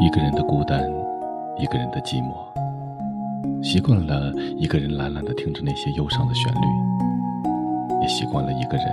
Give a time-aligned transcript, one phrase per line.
[0.00, 0.82] 一个人的孤单，
[1.56, 2.32] 一个人的寂寞，
[3.62, 6.66] 习惯了一个人懒懒的听着那些忧伤的旋律，
[8.00, 8.86] 也习惯了一个人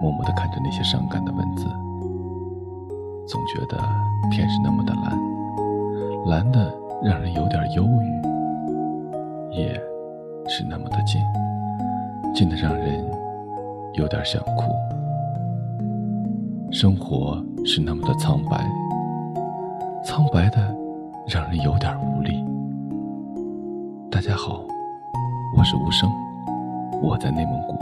[0.00, 1.66] 默默的看着那些伤感的文字。
[3.26, 3.78] 总觉得
[4.30, 5.18] 天是那么的蓝，
[6.26, 9.80] 蓝的让人有点忧郁；夜
[10.48, 11.20] 是那么的静，
[12.34, 13.04] 静的让人
[13.94, 14.72] 有点想哭。
[16.70, 18.66] 生活是那么的苍白。
[20.04, 20.74] 苍白的，
[21.26, 22.44] 让人有点无力。
[24.10, 24.64] 大家好，
[25.56, 26.08] 我是无声，
[27.02, 27.74] 我在内蒙古，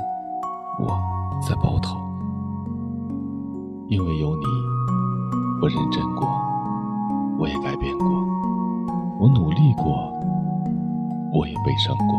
[0.83, 0.99] 我
[1.47, 1.97] 在包头。
[3.89, 4.45] 因为有你，
[5.63, 6.27] 我认真过，
[7.39, 8.09] 我也改变过，
[9.21, 10.11] 我努力过，
[11.33, 12.17] 我也悲伤过。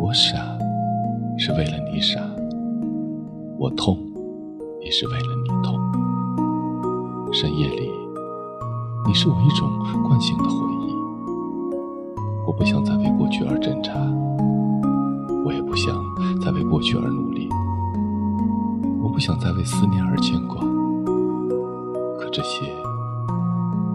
[0.00, 0.38] 我傻，
[1.36, 2.20] 是为了你傻；
[3.58, 3.98] 我痛，
[4.80, 5.74] 也是为了你痛。
[7.32, 8.03] 深夜里。
[9.06, 9.70] 你是我一种
[10.02, 10.94] 惯性的回忆，
[12.46, 13.92] 我不想再为过去而挣扎，
[15.44, 15.94] 我也不想
[16.40, 17.48] 再为过去而努力，
[19.02, 20.58] 我不想再为思念而牵挂，
[22.18, 22.64] 可这些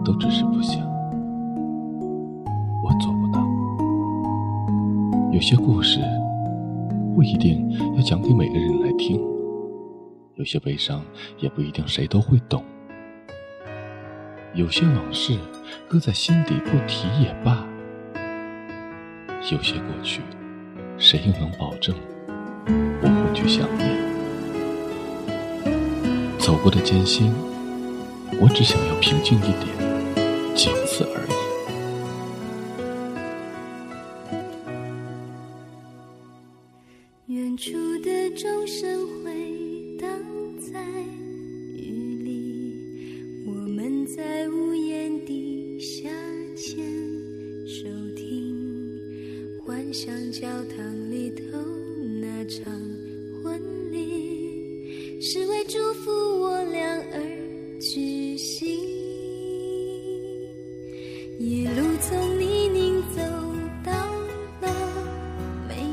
[0.04, 0.80] 都只是不想，
[2.84, 3.44] 我做不到。
[5.32, 6.00] 有些故事
[7.14, 9.20] 不一定要讲给每个人来听，
[10.36, 11.02] 有些悲伤
[11.40, 12.62] 也不一定谁都会懂。
[14.52, 15.38] 有些往事
[15.88, 17.64] 搁在心底不提也罢，
[19.50, 20.22] 有些过去，
[20.98, 21.94] 谁又能保证
[23.00, 23.96] 不会去想念？
[26.36, 27.32] 走过的艰辛，
[28.40, 29.68] 我只想要平静一点，
[30.56, 31.39] 仅此而已。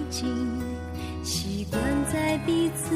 [0.07, 0.61] 美景，
[1.21, 1.81] 习惯
[2.11, 2.95] 在彼此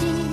[0.00, 0.31] 的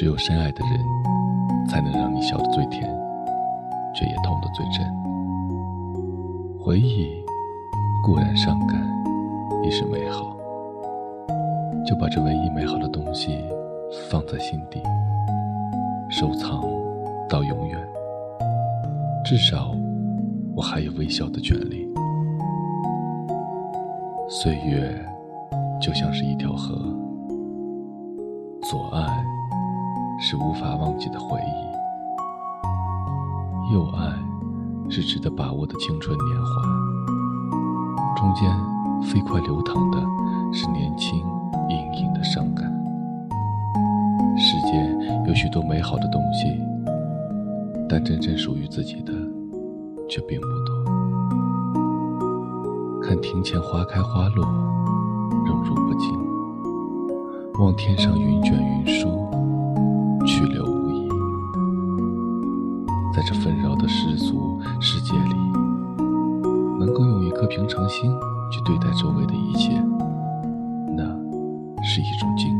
[0.00, 2.90] 只有深爱的人，才能让你笑得最甜，
[3.94, 4.82] 却也痛得最真。
[6.58, 7.22] 回忆
[8.02, 8.80] 固然伤感，
[9.62, 10.34] 亦是美好。
[11.84, 13.44] 就把这唯一美好的东西
[14.08, 14.82] 放在心底，
[16.08, 16.62] 收藏
[17.28, 17.78] 到永远。
[19.22, 19.74] 至少，
[20.56, 21.86] 我还有微笑的权利。
[24.30, 24.98] 岁月
[25.78, 26.74] 就像是一条河，
[28.62, 29.29] 左岸。
[30.22, 31.54] 是无法忘记的回忆，
[33.72, 34.12] 右岸
[34.90, 36.60] 是值得把握的青春年华，
[38.14, 38.54] 中间
[39.02, 39.98] 飞快流淌的
[40.52, 41.24] 是年轻
[41.70, 42.70] 隐隐的伤感。
[44.36, 44.94] 世间
[45.26, 46.62] 有许多美好的东西，
[47.88, 49.14] 但真正属于自己的
[50.06, 50.74] 却并不多。
[53.02, 54.44] 看庭前花开花落，
[55.46, 56.12] 荣辱不惊；
[57.58, 59.18] 望天上云卷云舒。
[60.26, 61.08] 去留无意，
[63.14, 65.34] 在这纷扰的世俗世界里，
[66.78, 68.12] 能够用一颗平常心
[68.50, 69.82] 去对待周围的一切，
[70.96, 71.04] 那
[71.82, 72.59] 是一种境界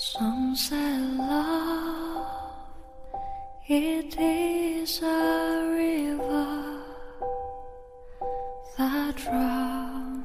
[0.00, 2.24] Some say love,
[3.66, 6.82] it is a river
[8.78, 10.24] that drowns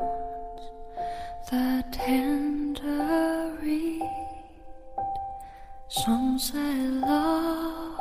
[1.49, 4.03] the tender reed.
[5.87, 7.99] Some say love,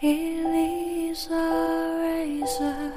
[0.00, 2.92] it is a razor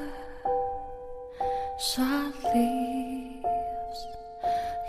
[1.97, 4.07] that leaves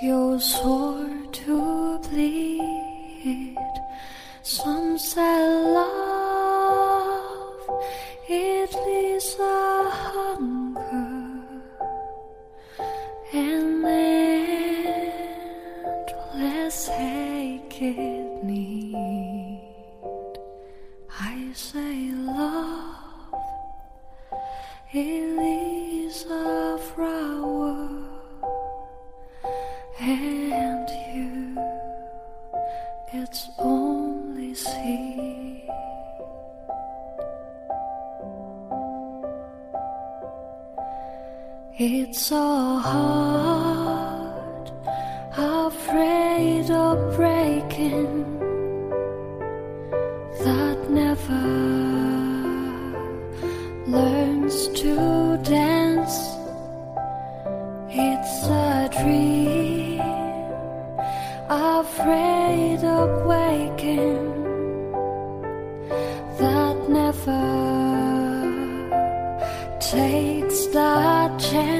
[0.03, 1.26] your sword
[4.99, 6.06] salah
[41.79, 44.71] It's so hard,
[45.37, 48.16] afraid of breaking,
[71.39, 71.76] 结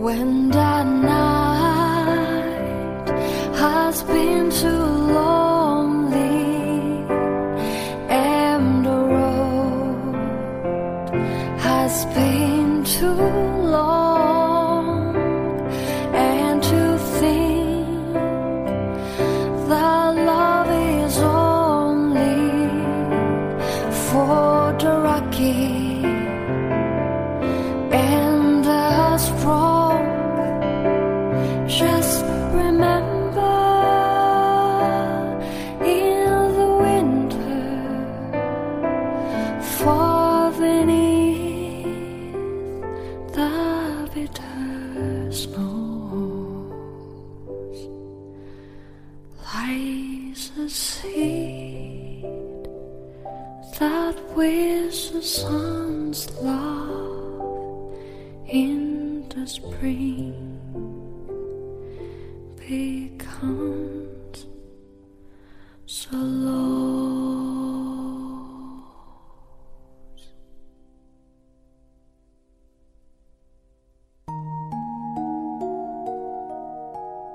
[0.00, 1.29] When the night
[31.70, 32.39] Just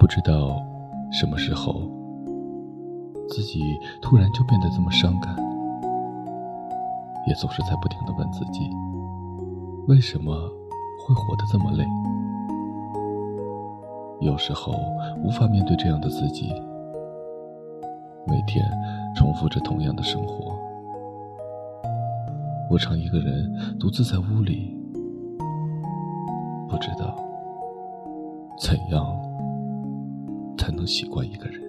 [0.06, 0.64] 不知道
[1.12, 1.82] 什么时候，
[3.28, 3.60] 自己
[4.04, 5.36] 突然就变得这么伤感，
[7.26, 8.70] 也总是在不停的问自己，
[9.88, 10.32] 为什么
[11.00, 11.84] 会活得这么累？
[14.22, 14.76] 有时候
[15.24, 16.54] 无法面对这样的自己，
[18.28, 18.64] 每天
[19.16, 20.56] 重复着同样的生活，
[22.70, 24.72] 我常一个人独自在屋里，
[26.70, 27.16] 不知道
[28.60, 29.04] 怎样
[30.66, 31.62] 才能习惯一个人。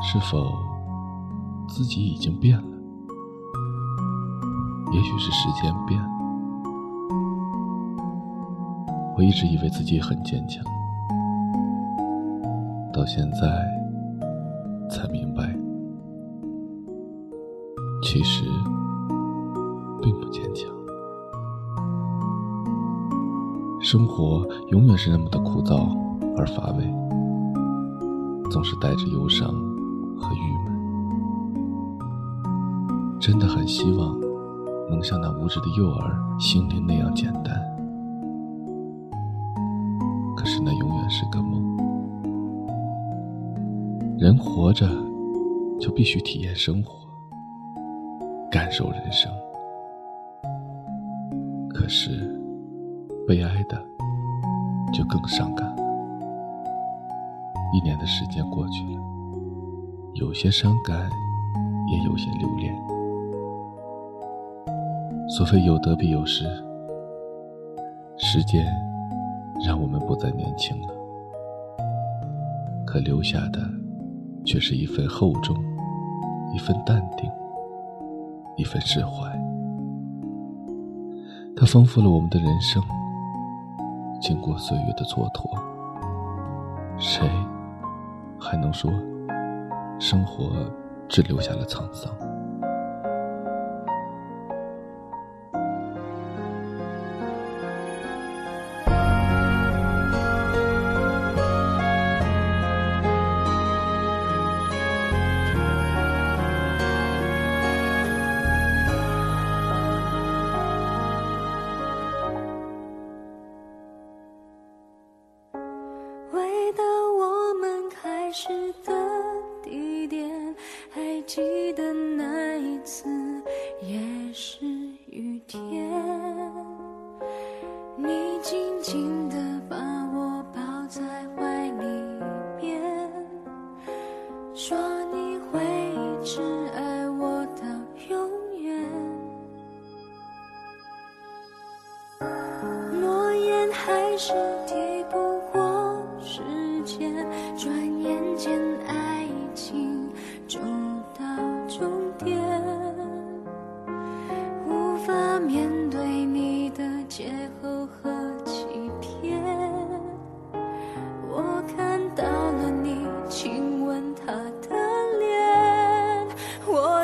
[0.00, 0.50] 是否
[1.68, 2.64] 自己已经变了？
[4.94, 6.08] 也许是时间变了。
[9.18, 10.64] 我一直以为自己很坚强，
[12.94, 13.62] 到现在
[14.88, 15.54] 才明白，
[18.02, 18.44] 其实
[20.00, 20.75] 并不坚强。
[23.96, 25.88] 生活永远是那么的枯燥
[26.36, 26.84] 而乏味，
[28.50, 29.48] 总是带着忧伤
[30.18, 30.76] 和郁闷。
[33.18, 34.20] 真的很希望
[34.90, 37.58] 能像那无知的幼儿心灵那样简单，
[40.36, 41.64] 可是那永远是个梦。
[44.18, 44.86] 人活着
[45.80, 47.08] 就必须体验生活，
[48.50, 49.32] 感受人生。
[51.70, 52.35] 可是
[53.26, 53.76] 悲哀的
[54.92, 55.82] 就更伤感了。
[57.72, 59.02] 一年的时间过去了，
[60.14, 61.10] 有些伤感，
[61.90, 62.72] 也有些留恋。
[65.28, 66.44] 所谓有得必有失，
[68.16, 68.64] 时间
[69.66, 70.88] 让我们不再年轻了，
[72.86, 73.60] 可留下的
[74.44, 75.56] 却是一份厚重，
[76.54, 77.28] 一份淡定，
[78.56, 79.36] 一份释怀。
[81.56, 82.80] 它丰富了我们的人生。
[84.20, 85.58] 经过岁月的蹉跎，
[86.98, 87.28] 谁
[88.40, 88.90] 还能说
[89.98, 90.50] 生活
[91.08, 92.12] 只留下了沧桑？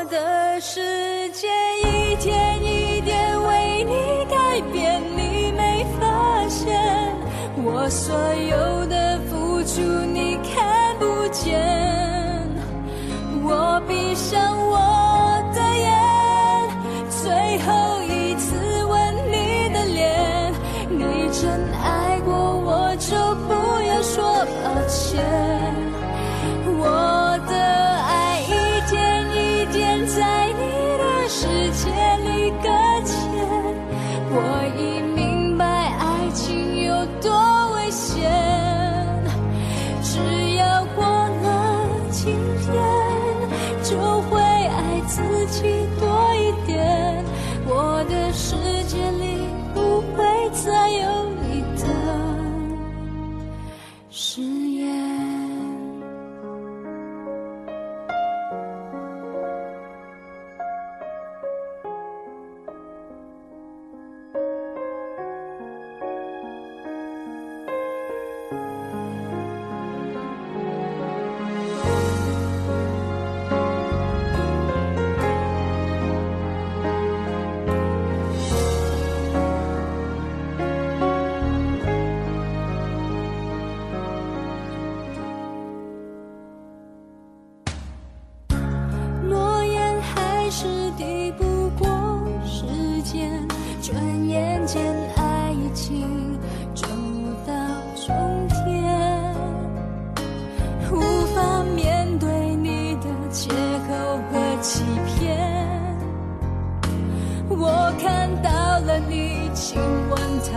[0.09, 1.47] 的世界
[1.83, 7.15] 一天一点为你改变你没发现
[7.63, 11.61] 我所有的付出你看不见
[13.43, 14.62] 我闭上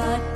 [0.07, 0.36] what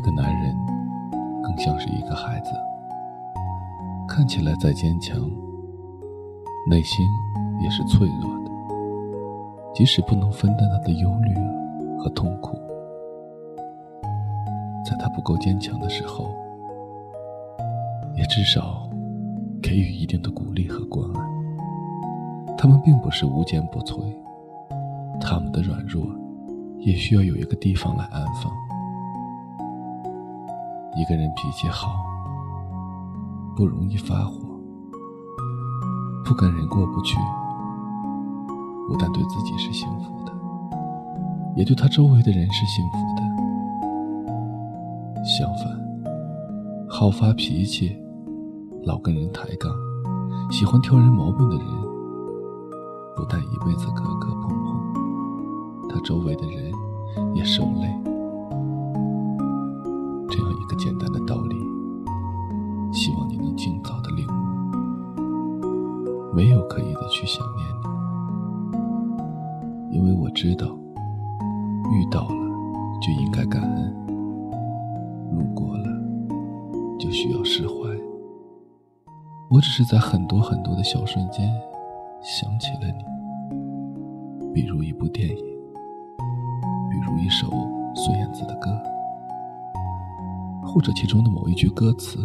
[0.00, 0.56] 一个男人
[1.42, 2.52] 更像是一个孩子，
[4.08, 5.14] 看起来再坚强，
[6.66, 7.06] 内心
[7.62, 8.50] 也是脆弱的。
[9.74, 11.34] 即使不能分担他的忧虑
[11.98, 12.56] 和痛苦，
[14.86, 16.30] 在他不够坚强的时候，
[18.16, 18.88] 也至少
[19.62, 22.56] 给予一定的鼓励和关爱。
[22.56, 24.00] 他们并不是无坚不摧，
[25.20, 26.06] 他们的软弱
[26.78, 28.50] 也需要有一个地方来安放。
[31.00, 31.88] 一个人脾气好，
[33.56, 34.38] 不容易发火，
[36.22, 37.16] 不跟人过不去，
[38.86, 40.32] 不但对自己是幸福的，
[41.56, 43.22] 也对他周围的人是幸福的。
[45.24, 45.72] 相反，
[46.86, 47.96] 好发脾气，
[48.84, 49.72] 老跟人抬杠，
[50.50, 51.66] 喜欢挑人毛病的人，
[53.16, 56.70] 不但一辈子磕磕碰碰，他周围的人
[57.34, 57.99] 也受累。
[60.40, 61.56] 这样一个简单的道理，
[62.94, 64.30] 希望你能尽早的领悟。
[66.34, 67.68] 没有刻意的去想念
[69.90, 70.66] 你，因为我知道，
[71.92, 72.34] 遇到了
[73.02, 73.94] 就应该感恩，
[75.34, 75.84] 路过了
[76.98, 77.74] 就需要释怀。
[79.50, 81.52] 我只是在很多很多的小瞬间
[82.22, 83.04] 想起了你，
[84.54, 87.46] 比如一部电影，比如一首
[87.94, 88.70] 孙燕姿的歌。
[90.62, 92.18] 或者其中的某一句歌词，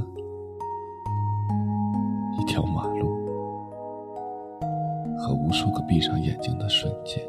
[2.40, 3.10] 一条马路，
[5.18, 7.24] 和无数个闭上眼睛的瞬间。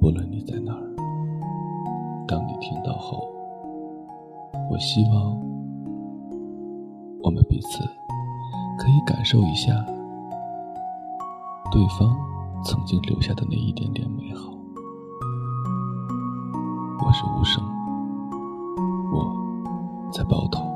[0.00, 0.82] 不论你在哪儿，
[2.28, 3.26] 当你听到后，
[4.70, 5.36] 我希望
[7.22, 7.82] 我们彼此
[8.78, 9.72] 可以感受一下
[11.72, 12.33] 对方。
[12.64, 14.50] 曾经留下的那一点点美好。
[17.04, 17.62] 我是无声，
[19.12, 20.73] 我在包头。